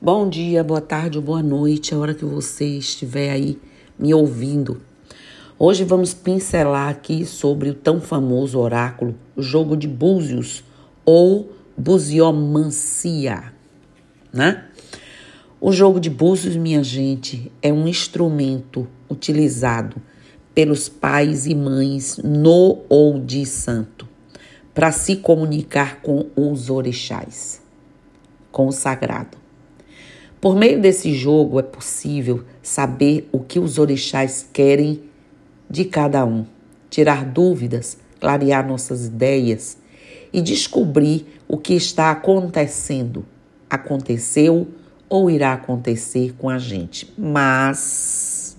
[0.00, 3.58] Bom dia, boa tarde, boa noite, a hora que você estiver aí
[3.98, 4.80] me ouvindo.
[5.58, 10.62] Hoje vamos pincelar aqui sobre o tão famoso oráculo, o jogo de búzios
[11.04, 13.52] ou buziomancia,
[14.32, 14.66] né?
[15.60, 19.96] O jogo de búzios, minha gente, é um instrumento utilizado
[20.54, 24.08] pelos pais e mães no ou de santo
[24.72, 27.60] para se comunicar com os orixás,
[28.52, 29.47] com o sagrado.
[30.40, 35.02] Por meio desse jogo é possível saber o que os orixás querem
[35.68, 36.46] de cada um,
[36.88, 39.78] tirar dúvidas, clarear nossas ideias
[40.32, 43.26] e descobrir o que está acontecendo,
[43.68, 44.68] aconteceu
[45.08, 47.12] ou irá acontecer com a gente.
[47.18, 48.56] Mas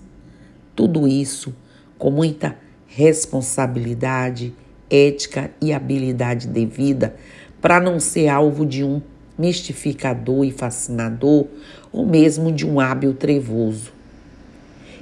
[0.76, 1.54] tudo isso
[1.96, 4.54] com muita responsabilidade,
[4.90, 7.14] ética e habilidade devida
[7.60, 9.00] para não ser alvo de um
[9.40, 11.46] mistificador e fascinador,
[11.90, 13.92] ou mesmo de um hábil trevoso.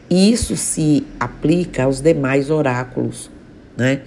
[0.09, 3.31] E isso se aplica aos demais oráculos,
[3.77, 4.03] né?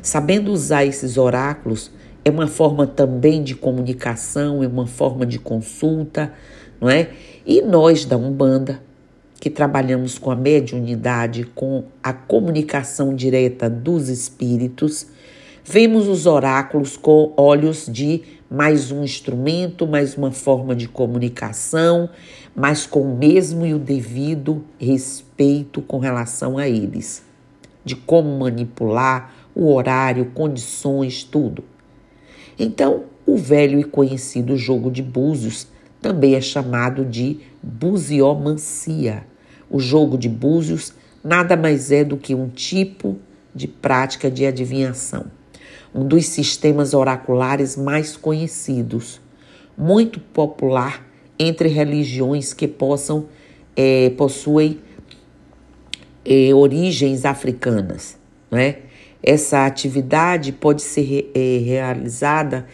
[0.00, 1.90] Sabendo usar esses oráculos
[2.24, 6.32] é uma forma também de comunicação, é uma forma de consulta,
[6.80, 7.10] não é?
[7.44, 8.80] E nós da Umbanda,
[9.38, 15.08] que trabalhamos com a mediunidade, com a comunicação direta dos espíritos,
[15.64, 22.10] vemos os oráculos com olhos de mais um instrumento, mais uma forma de comunicação,
[22.54, 27.24] mas com o mesmo e o devido respeito com relação a eles,
[27.84, 31.64] de como manipular o horário, condições, tudo.
[32.58, 35.68] Então, o velho e conhecido jogo de búzios
[36.00, 39.24] também é chamado de buziomancia.
[39.70, 43.16] O jogo de búzios nada mais é do que um tipo
[43.54, 45.26] de prática de adivinhação
[45.94, 49.20] um dos sistemas oraculares mais conhecidos,
[49.76, 51.06] muito popular
[51.38, 53.26] entre religiões que possam
[53.76, 54.80] é, possuem
[56.24, 58.18] é, origens africanas.
[58.50, 58.76] Né?
[59.22, 62.66] Essa atividade pode ser é, realizada,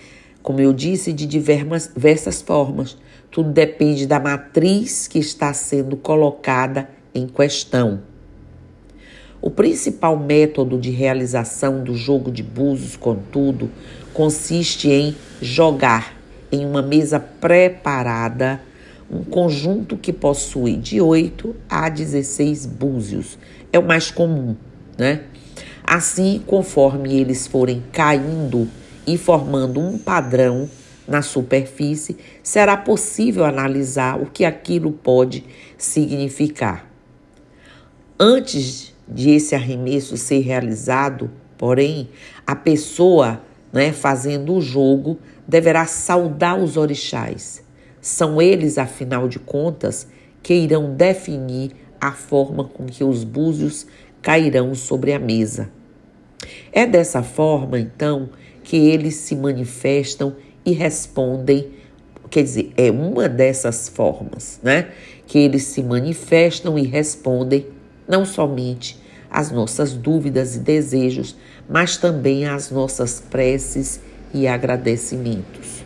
[0.42, 2.96] como eu disse, de diversas formas.
[3.30, 8.02] Tudo depende da matriz que está sendo colocada em questão.
[9.40, 13.70] O principal método de realização do jogo de búzios, contudo,
[14.12, 16.16] consiste em jogar
[16.50, 18.60] em uma mesa preparada
[19.08, 23.38] um conjunto que possui de 8 a 16 búzios.
[23.72, 24.56] É o mais comum,
[24.98, 25.22] né?
[25.84, 28.68] Assim, conforme eles forem caindo
[29.06, 30.68] e formando um padrão
[31.06, 35.44] na superfície, será possível analisar o que aquilo pode
[35.78, 36.86] significar.
[38.20, 42.08] Antes de esse arremesso ser realizado, porém,
[42.46, 43.42] a pessoa
[43.72, 47.62] né, fazendo o jogo deverá saudar os orixás.
[48.00, 50.08] São eles, afinal de contas,
[50.42, 53.86] que irão definir a forma com que os búzios
[54.22, 55.70] cairão sobre a mesa.
[56.72, 58.30] É dessa forma, então,
[58.62, 61.70] que eles se manifestam e respondem,
[62.30, 64.90] quer dizer, é uma dessas formas, né?
[65.26, 67.66] Que eles se manifestam e respondem
[68.08, 68.98] não somente
[69.30, 71.36] às nossas dúvidas e desejos,
[71.68, 74.00] mas também às nossas preces
[74.32, 75.84] e agradecimentos.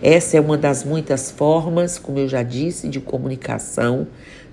[0.00, 4.06] Essa é uma das muitas formas, como eu já disse, de comunicação,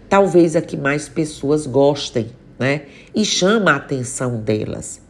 [0.10, 2.84] talvez a que mais pessoas gostem, né?
[3.14, 5.02] E chama a atenção delas.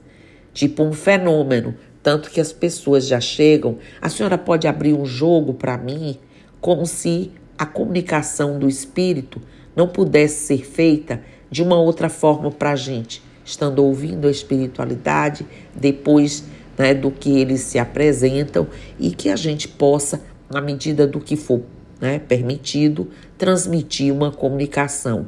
[0.54, 5.54] Tipo um fenômeno, tanto que as pessoas já chegam, a senhora pode abrir um jogo
[5.54, 6.18] para mim,
[6.60, 9.40] como se a comunicação do espírito
[9.76, 11.22] não pudesse ser feita
[11.52, 15.46] de uma outra forma para a gente, estando ouvindo a espiritualidade,
[15.76, 16.46] depois
[16.78, 18.68] né, do que eles se apresentam
[18.98, 21.62] e que a gente possa, na medida do que for
[22.00, 25.28] né, permitido, transmitir uma comunicação.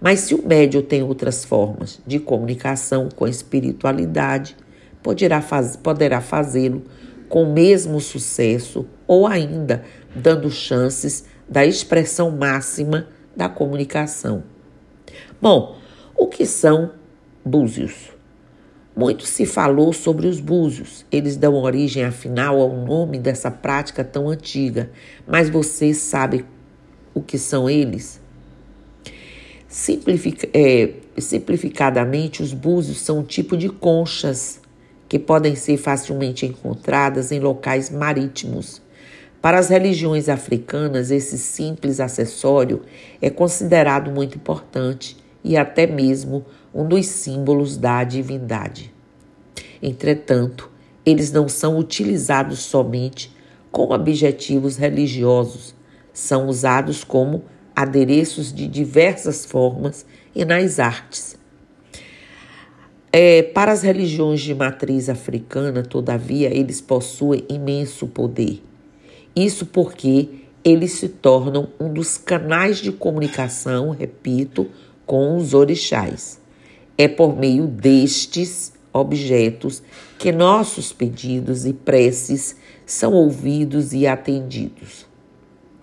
[0.00, 4.56] Mas se o médio tem outras formas de comunicação com a espiritualidade,
[5.02, 6.82] poderá, faz, poderá fazê-lo
[7.28, 9.84] com o mesmo sucesso ou ainda
[10.14, 14.55] dando chances da expressão máxima da comunicação.
[15.40, 15.76] Bom,
[16.16, 16.92] o que são
[17.44, 18.10] búzios?
[18.96, 21.04] Muito se falou sobre os búzios.
[21.12, 24.90] Eles dão origem, afinal, ao nome dessa prática tão antiga.
[25.26, 26.46] Mas você sabe
[27.12, 28.18] o que são eles?
[29.68, 34.60] Simplific, é, simplificadamente, os búzios são um tipo de conchas
[35.06, 38.80] que podem ser facilmente encontradas em locais marítimos
[39.46, 42.82] para as religiões africanas, esse simples acessório
[43.22, 45.16] é considerado muito importante
[45.46, 46.44] e até mesmo
[46.74, 48.92] um dos símbolos da divindade.
[49.80, 50.68] Entretanto,
[51.04, 53.32] eles não são utilizados somente
[53.70, 55.72] com objetivos religiosos,
[56.12, 57.44] são usados como
[57.76, 60.04] adereços de diversas formas
[60.34, 61.38] e nas artes.
[63.12, 68.62] É, para as religiões de matriz africana, todavia, eles possuem imenso poder.
[69.34, 70.28] Isso porque
[70.64, 74.68] eles se tornam um dos canais de comunicação, repito,
[75.06, 76.40] com os orixás.
[76.98, 79.82] É por meio destes objetos
[80.18, 85.06] que nossos pedidos e preces são ouvidos e atendidos,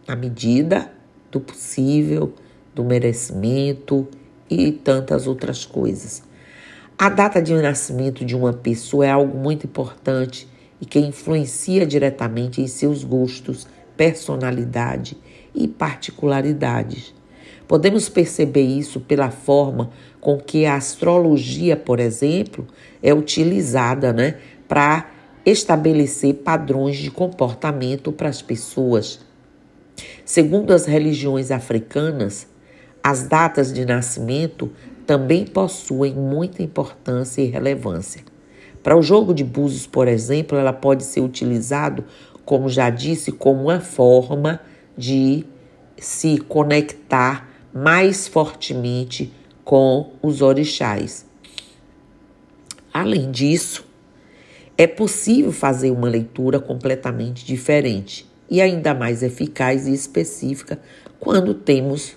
[0.08, 0.92] na medida
[1.32, 2.34] do possível,
[2.74, 4.08] do merecimento
[4.50, 6.24] e tantas outras coisas.
[6.98, 10.48] A data de nascimento de uma pessoa é algo muito importante
[10.80, 15.18] e que influencia diretamente em seus gostos, personalidade
[15.54, 17.14] e particularidades.
[17.68, 19.90] Podemos perceber isso pela forma
[20.20, 22.68] com que a astrologia, por exemplo,
[23.02, 24.36] é utilizada né,
[24.68, 25.10] para
[25.46, 29.20] estabelecer padrões de comportamento para as pessoas.
[30.26, 32.48] Segundo as religiões africanas,
[33.04, 34.72] as datas de nascimento
[35.06, 38.24] também possuem muita importância e relevância.
[38.82, 42.04] Para o jogo de búzios, por exemplo, ela pode ser utilizado,
[42.46, 44.60] como já disse, como uma forma
[44.98, 45.46] de
[45.98, 49.34] se conectar mais fortemente
[49.64, 51.26] com os orixás.
[52.94, 53.86] Além disso,
[54.78, 60.80] é possível fazer uma leitura completamente diferente e ainda mais eficaz e específica
[61.20, 62.16] quando temos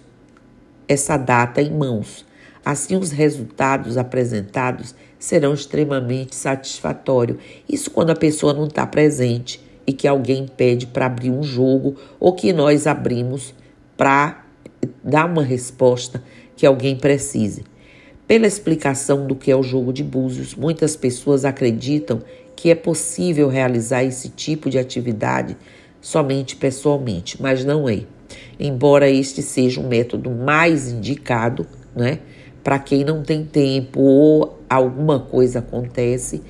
[0.87, 2.27] essa data em mãos.
[2.65, 7.39] Assim, os resultados apresentados serão extremamente satisfatórios.
[7.69, 11.97] Isso quando a pessoa não está presente e que alguém pede para abrir um jogo
[12.19, 13.55] ou que nós abrimos
[13.97, 14.46] para
[15.03, 16.23] dar uma resposta
[16.57, 17.65] que alguém precise.
[18.27, 22.21] Pela explicação do que é o jogo de búzios, muitas pessoas acreditam
[22.57, 25.57] que é possível realizar esse tipo de atividade
[26.01, 28.03] somente pessoalmente, mas não é.
[28.59, 32.19] Embora este seja um método mais indicado, né,
[32.65, 36.43] para quem não tem tempo ou alguma coisa acontece,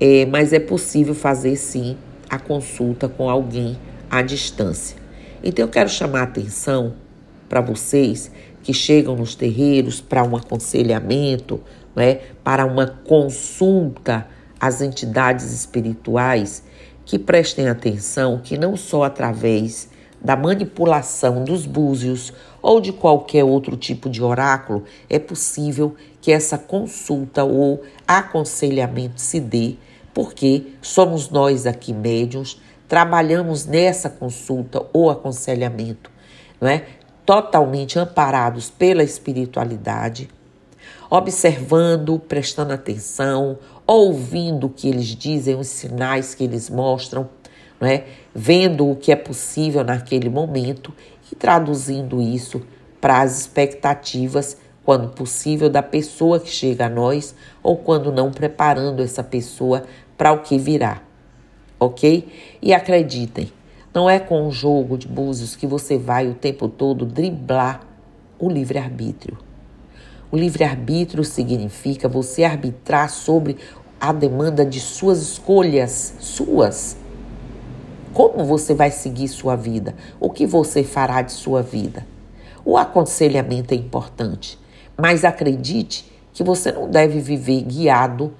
[0.00, 1.96] é, mas é possível fazer sim
[2.30, 3.76] a consulta com alguém
[4.08, 4.96] à distância.
[5.42, 6.94] Então eu quero chamar a atenção
[7.50, 8.30] para vocês
[8.62, 11.60] que chegam nos terreiros para um aconselhamento,
[11.96, 14.28] né, para uma consulta
[14.60, 16.62] às entidades espirituais,
[17.04, 19.88] que prestem atenção que não só através
[20.22, 22.32] da manipulação dos búzios
[22.62, 29.40] ou de qualquer outro tipo de oráculo é possível que essa consulta ou aconselhamento se
[29.40, 29.74] dê,
[30.14, 36.10] porque somos nós aqui médiums, trabalhamos nessa consulta ou aconselhamento,
[36.60, 36.84] não é?
[37.30, 40.28] Totalmente amparados pela espiritualidade,
[41.08, 43.56] observando, prestando atenção,
[43.86, 47.30] ouvindo o que eles dizem, os sinais que eles mostram,
[47.78, 48.04] não é?
[48.34, 50.92] vendo o que é possível naquele momento
[51.30, 52.62] e traduzindo isso
[53.00, 57.32] para as expectativas, quando possível, da pessoa que chega a nós
[57.62, 59.84] ou quando não, preparando essa pessoa
[60.18, 61.00] para o que virá.
[61.78, 62.28] Ok?
[62.60, 63.52] E acreditem,
[63.92, 67.80] não é com o jogo de búzios que você vai o tempo todo driblar
[68.38, 69.36] o livre-arbítrio.
[70.30, 73.56] O livre-arbítrio significa você arbitrar sobre
[74.00, 76.96] a demanda de suas escolhas, suas.
[78.14, 79.94] Como você vai seguir sua vida?
[80.20, 82.06] O que você fará de sua vida?
[82.64, 84.58] O aconselhamento é importante,
[84.96, 88.32] mas acredite que você não deve viver guiado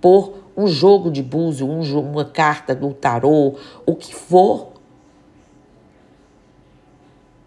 [0.00, 4.71] por um jogo de búzio, um, uma carta do tarô, o que for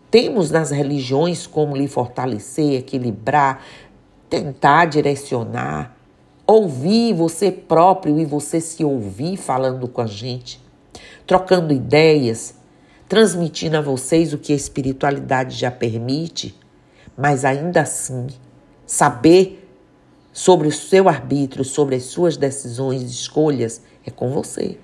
[0.09, 3.63] temos nas religiões como lhe fortalecer, equilibrar,
[4.29, 5.95] tentar direcionar,
[6.47, 10.61] ouvir você próprio e você se ouvir falando com a gente,
[11.25, 12.55] trocando ideias,
[13.07, 16.55] transmitindo a vocês o que a espiritualidade já permite,
[17.17, 18.27] mas ainda assim
[18.85, 19.61] saber
[20.31, 24.77] sobre o seu arbítrio, sobre as suas decisões e escolhas é com você.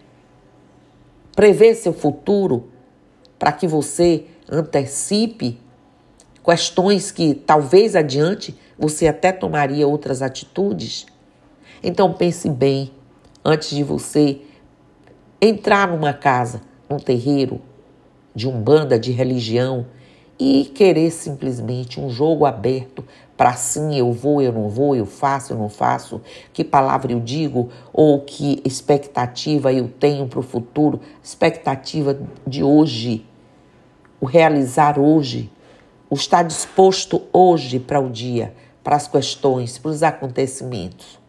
[1.36, 2.71] Prever seu futuro
[3.42, 5.60] para que você antecipe
[6.46, 11.08] questões que talvez adiante você até tomaria outras atitudes.
[11.82, 12.92] Então pense bem
[13.44, 14.42] antes de você
[15.42, 17.60] entrar numa casa, num terreiro
[18.36, 19.88] de umbanda, de religião
[20.40, 23.04] e querer simplesmente um jogo aberto
[23.36, 26.22] para sim eu vou, eu não vou, eu faço, eu não faço,
[26.54, 33.26] que palavra eu digo ou que expectativa eu tenho para o futuro, expectativa de hoje
[34.22, 35.51] o realizar hoje,
[36.08, 41.20] o estar disposto hoje para o dia, para as questões, para os acontecimentos.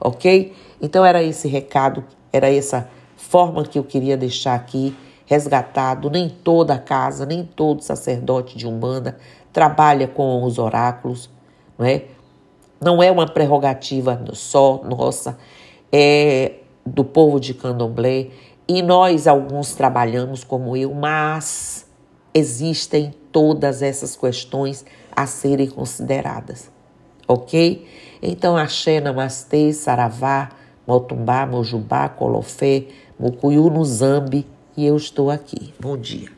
[0.00, 0.52] Ok?
[0.82, 6.76] Então era esse recado, era essa forma que eu queria deixar aqui resgatado, nem toda
[6.76, 9.16] casa, nem todo sacerdote de Umbanda
[9.52, 11.30] trabalha com os oráculos,
[11.78, 12.06] não é?
[12.80, 15.38] Não é uma prerrogativa só nossa,
[15.92, 18.30] é do povo de Candomblé,
[18.66, 21.83] e nós alguns trabalhamos como eu, mas
[22.34, 26.68] existem todas essas questões a serem consideradas,
[27.28, 27.86] ok?
[28.20, 30.50] Então, axé, namastê, saravá,
[30.86, 32.86] motumbá, mojubá, colofé,
[33.18, 34.44] mucuyu no zambi,
[34.76, 35.72] e eu estou aqui.
[35.78, 36.33] Bom dia.